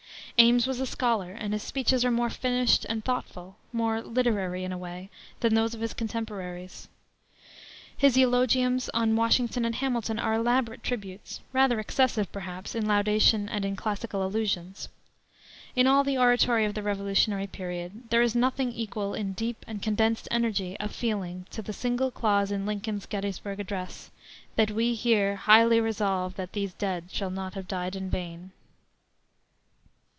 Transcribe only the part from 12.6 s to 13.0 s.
in